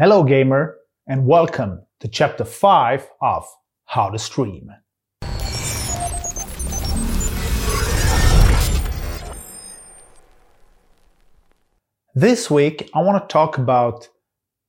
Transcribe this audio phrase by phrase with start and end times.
[0.00, 0.76] Hello, gamer,
[1.08, 3.44] and welcome to chapter 5 of
[3.84, 4.70] How to Stream.
[12.14, 14.06] This week, I want to talk about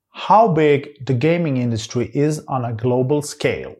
[0.09, 3.75] how big the gaming industry is on a global scale.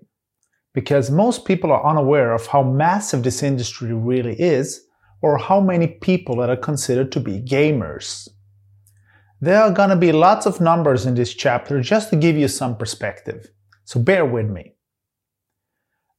[0.75, 4.85] Because most people are unaware of how massive this industry really is,
[5.23, 8.29] or how many people that are considered to be gamers.
[9.41, 12.75] There are gonna be lots of numbers in this chapter just to give you some
[12.75, 13.49] perspective,
[13.85, 14.73] so bear with me.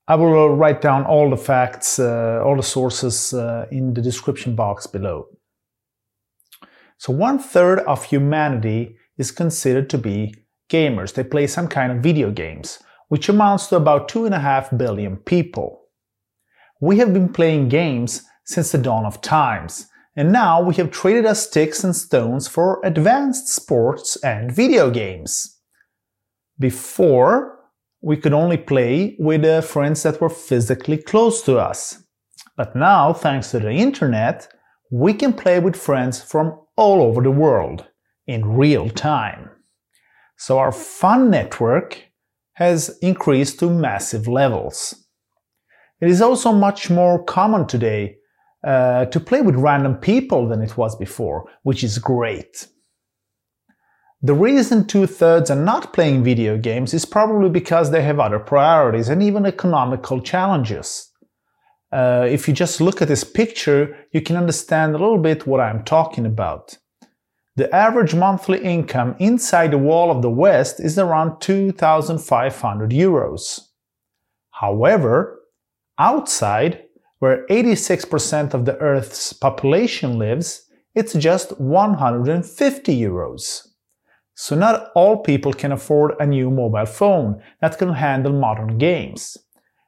[0.08, 4.56] I will write down all the facts, uh, all the sources uh, in the description
[4.56, 5.26] box below.
[6.96, 10.34] So, one third of humanity is considered to be
[10.70, 11.12] gamers.
[11.12, 15.82] They play some kind of video games, which amounts to about 2.5 billion people.
[16.80, 19.89] We have been playing games since the dawn of times,
[20.20, 25.58] and now we have traded our sticks and stones for advanced sports and video games.
[26.58, 27.58] Before,
[28.02, 32.02] we could only play with uh, friends that were physically close to us.
[32.54, 34.46] But now, thanks to the internet,
[34.90, 37.86] we can play with friends from all over the world
[38.26, 39.48] in real time.
[40.36, 41.98] So our fun network
[42.56, 44.94] has increased to massive levels.
[45.98, 48.18] It is also much more common today
[48.64, 52.66] uh, to play with random people than it was before, which is great.
[54.22, 58.38] The reason two thirds are not playing video games is probably because they have other
[58.38, 61.10] priorities and even economical challenges.
[61.90, 65.60] Uh, if you just look at this picture, you can understand a little bit what
[65.60, 66.76] I'm talking about.
[67.56, 73.60] The average monthly income inside the wall of the West is around 2,500 euros.
[74.50, 75.40] However,
[75.98, 76.84] outside,
[77.20, 83.68] where 86% of the Earth's population lives, it's just 150 euros.
[84.34, 89.36] So not all people can afford a new mobile phone that can handle modern games.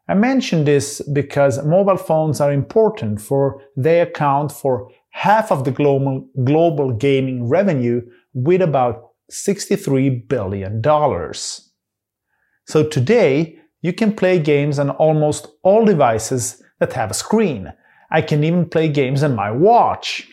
[0.08, 5.70] I mention this because mobile phones are important for they account for half of the
[5.70, 8.02] global, global gaming revenue
[8.34, 10.82] with about $63 billion.
[12.66, 17.72] So today, you can play games on almost all devices that have a screen.
[18.10, 20.28] I can even play games on my watch.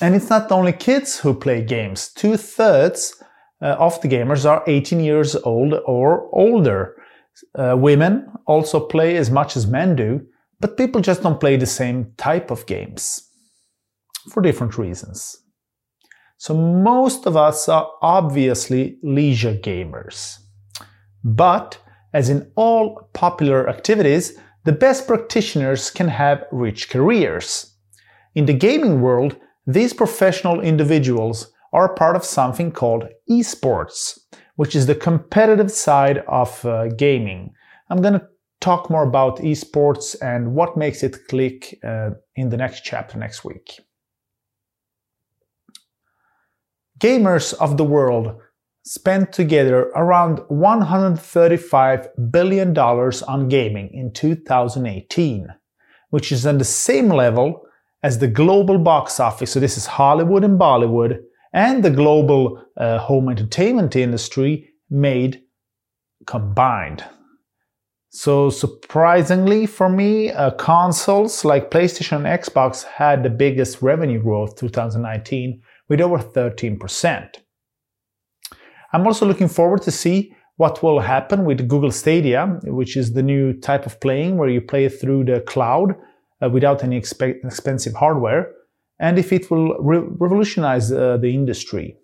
[0.00, 2.12] And it's not only kids who play games.
[2.14, 3.20] Two thirds
[3.60, 6.94] uh, of the gamers are 18 years old or older.
[7.56, 10.20] Uh, women also play as much as men do,
[10.60, 13.28] but people just don't play the same type of games
[14.32, 15.36] for different reasons.
[16.36, 20.38] So most of us are obviously leisure gamers.
[21.24, 21.78] But
[22.14, 27.74] as in all popular activities, the best practitioners can have rich careers.
[28.34, 29.34] In the gaming world,
[29.66, 34.18] these professional individuals are part of something called esports,
[34.56, 37.54] which is the competitive side of uh, gaming.
[37.88, 38.28] I'm going to
[38.60, 43.46] talk more about esports and what makes it click uh, in the next chapter next
[43.46, 43.80] week.
[47.00, 48.38] Gamers of the world
[48.88, 55.46] spent together around $135 billion on gaming in 2018,
[56.08, 57.66] which is on the same level
[58.02, 61.18] as the global box office, so this is Hollywood and Bollywood,
[61.52, 65.42] and the global uh, home entertainment industry made
[66.26, 67.04] combined.
[68.08, 74.56] So, surprisingly for me, uh, consoles like PlayStation and Xbox had the biggest revenue growth
[74.56, 75.60] 2019
[75.90, 77.34] with over 13%.
[78.92, 83.22] I'm also looking forward to see what will happen with Google Stadia, which is the
[83.22, 85.94] new type of playing where you play through the cloud
[86.42, 88.52] uh, without any expe- expensive hardware,
[88.98, 91.96] and if it will re- revolutionize uh, the industry.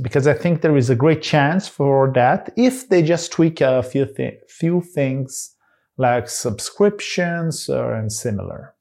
[0.00, 3.82] Because I think there is a great chance for that if they just tweak a
[3.82, 5.54] few, th- few things
[5.96, 8.74] like subscriptions or, and similar.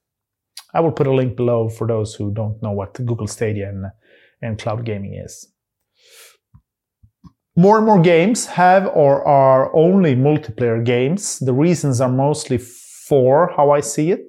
[0.74, 3.86] I will put a link below for those who don't know what Google Stadia and,
[4.42, 5.48] and cloud gaming is.
[7.62, 11.38] More and more games have or are only multiplayer games.
[11.38, 14.26] The reasons are mostly four, how I see it.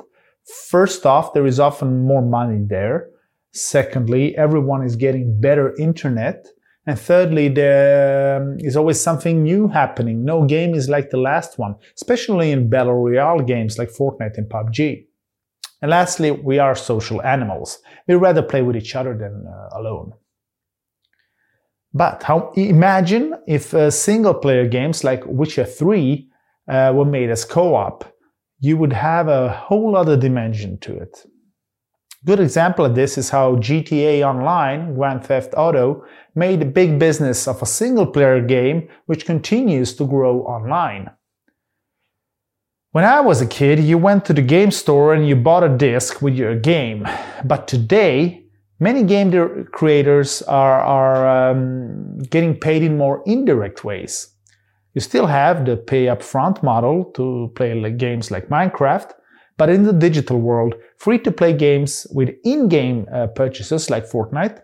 [0.69, 3.08] First off, there is often more money there.
[3.55, 6.46] Secondly, everyone is getting better internet.
[6.87, 10.26] And thirdly, there is always something new happening.
[10.26, 14.50] No game is like the last one, especially in Battle Royale games like Fortnite and
[14.50, 15.06] PUBG.
[15.81, 17.78] And lastly, we are social animals.
[18.06, 20.12] We rather play with each other than uh, alone.
[21.94, 26.29] But how, imagine if uh, single player games like Witcher 3
[26.69, 28.12] uh, were made as co op
[28.62, 31.27] you would have a whole other dimension to it.
[32.25, 36.05] Good example of this is how GTA Online, Grand Theft Auto,
[36.37, 41.11] made a big business of a single player game which continues to grow online.
[42.93, 45.77] When I was a kid, you went to the game store and you bought a
[45.77, 47.09] disc with your game.
[47.45, 48.42] But today,
[48.82, 49.31] many game
[49.70, 54.34] creators are, are um, getting paid in more indirect ways.
[54.94, 59.12] You still have the pay upfront model to play like games like Minecraft,
[59.56, 64.05] but in the digital world, free to play games with in game uh, purchases like
[64.05, 64.61] Fortnite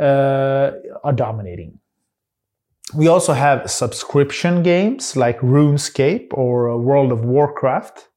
[0.00, 0.70] uh,
[1.02, 1.78] are dominating.
[2.94, 8.08] We also have subscription games like RuneScape or uh, World of Warcraft.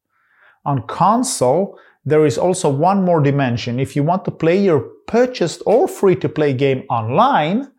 [0.69, 3.79] On console, there is also one more dimension.
[3.79, 7.71] If you want to play your purchased or free to play game online,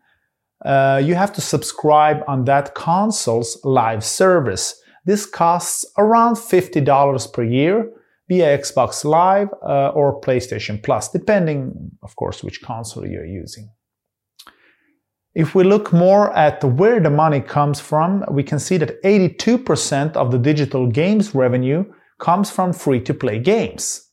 [0.65, 4.65] uh, you have to subscribe on that console's live service.
[5.05, 7.89] This costs around $50 per year
[8.27, 13.69] via Xbox Live uh, or PlayStation Plus, depending, of course, which console you're using.
[15.33, 20.17] If we look more at where the money comes from, we can see that 82%
[20.17, 21.85] of the digital games revenue
[22.21, 24.09] comes from free to play games.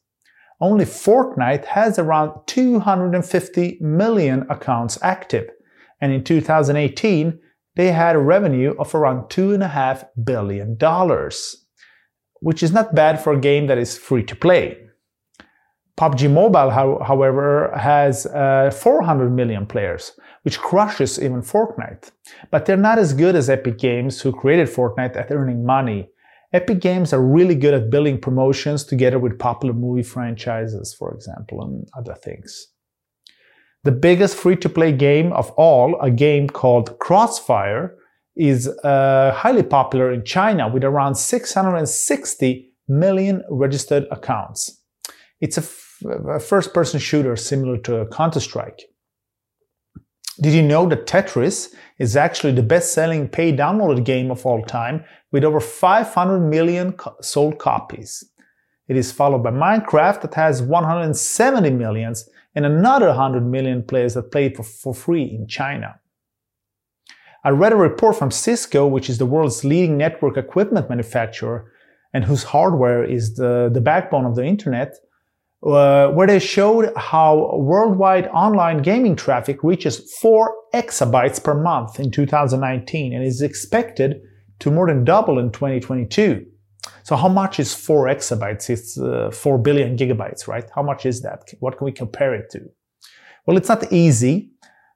[0.61, 5.49] Only Fortnite has around 250 million accounts active,
[6.01, 7.39] and in 2018,
[7.77, 10.77] they had a revenue of around $2.5 billion
[12.41, 14.79] which is not bad for a game that is free to play.
[15.99, 20.13] PUBG Mobile, however, has uh, 400 million players,
[20.43, 22.13] which crushes even Fortnite.
[22.53, 26.11] But they're not as good as Epic Games, who created Fortnite, at earning money.
[26.53, 31.63] Epic Games are really good at building promotions together with popular movie franchises, for example,
[31.63, 32.69] and other things.
[33.85, 37.97] The biggest free to play game of all, a game called Crossfire,
[38.35, 44.81] is uh, highly popular in China with around 660 million registered accounts.
[45.41, 48.83] It's a, first person shooter similar to Counter Strike.
[50.41, 54.63] Did you know that Tetris is actually the best selling paid downloaded game of all
[54.63, 58.25] time with over 500 million co- sold copies?
[58.87, 64.31] It is followed by Minecraft that has 170 millions and another 100 million players that
[64.31, 65.99] play it for, for free in China.
[67.45, 71.73] I read a report from Cisco, which is the world's leading network equipment manufacturer
[72.15, 74.97] and whose hardware is the, the backbone of the internet,
[75.65, 82.11] uh, where they showed how worldwide online gaming traffic reaches 4 exabytes per month in
[82.11, 84.21] 2019 and is expected
[84.61, 86.47] to more than double in 2022.
[87.03, 88.71] So how much is 4 exabytes?
[88.71, 90.69] It's uh, 4 billion gigabytes, right?
[90.75, 91.43] How much is that?
[91.61, 92.61] What can we compare it to?
[93.47, 94.53] Well, it's not easy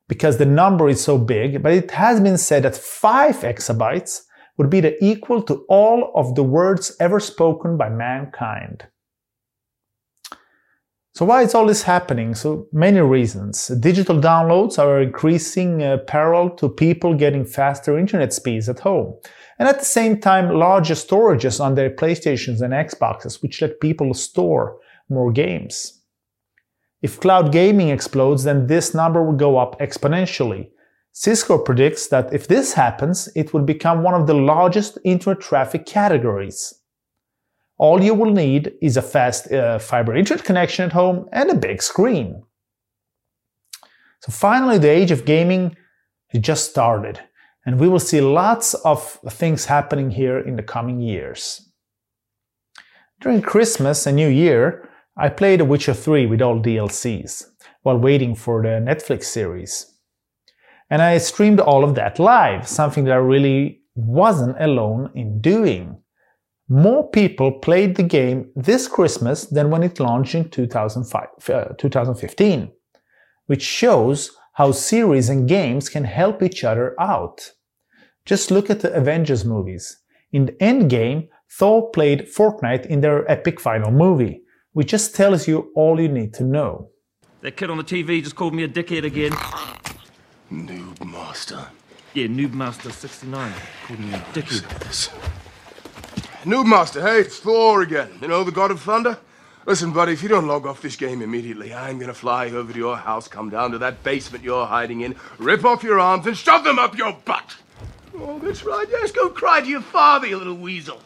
[0.09, 4.23] because the number is so big, but it has been said that 5 exabytes
[4.59, 8.87] would be the equal to all of the words ever spoken by mankind.
[11.15, 12.35] So why is all this happening?
[12.35, 13.69] So many reasons.
[13.69, 19.15] Digital downloads are increasing uh, parallel to people getting faster internet speeds at home.
[19.59, 24.15] And at the same time, larger storages on their PlayStations and Xboxes, which let people
[24.15, 24.79] store
[25.11, 26.01] more games.
[27.03, 30.71] If cloud gaming explodes, then this number will go up exponentially.
[31.13, 35.85] Cisco predicts that if this happens, it will become one of the largest internet traffic
[35.85, 36.73] categories.
[37.83, 41.57] All you will need is a fast uh, fiber internet connection at home and a
[41.57, 42.45] big screen.
[44.21, 45.77] So finally, the age of gaming
[46.29, 47.19] has just started,
[47.67, 51.73] and we will see lots of things happening here in the coming years.
[53.21, 57.47] During Christmas and New Year, I played The Witcher 3 with all DLCs
[57.83, 59.93] while waiting for the Netflix series.
[60.89, 66.02] And I streamed all of that live, something that I really wasn't alone in doing.
[66.69, 72.73] More people played the game this Christmas than when it launched in 2005, uh, 2015,
[73.47, 77.53] which shows how series and games can help each other out.
[78.25, 79.99] Just look at the Avengers movies.
[80.33, 84.43] In the Endgame, Thor played Fortnite in their epic final movie,
[84.73, 86.89] which just tells you all you need to know.
[87.43, 89.33] That kid on the TV just called me a dickhead again.
[90.51, 91.67] Noob Master.
[92.15, 93.53] Yeah, Noob Master 69
[93.87, 95.52] called me a dickhead.
[96.45, 98.11] Noob Master, hey, it's Thor again.
[98.21, 99.17] You know, the god of thunder?
[99.65, 102.79] Listen, buddy, if you don't log off this game immediately, I'm gonna fly over to
[102.79, 106.37] your house, come down to that basement you're hiding in, rip off your arms, and
[106.37, 107.55] shove them up your butt!
[108.19, 111.01] Oh, that's right, yes, go cry to your father, you little weasel.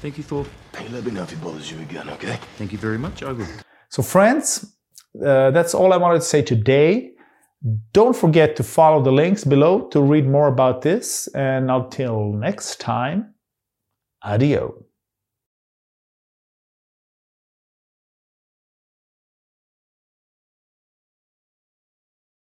[0.00, 0.46] Thank you, Thor.
[0.76, 2.38] Hey, let me know if he bothers you again, okay?
[2.56, 3.24] Thank you very much.
[3.24, 3.48] I will.
[3.88, 4.76] So, friends,
[5.24, 7.10] uh, that's all I wanted to say today.
[7.92, 11.26] Don't forget to follow the links below to read more about this.
[11.28, 13.34] And until next time,
[14.26, 14.74] adios.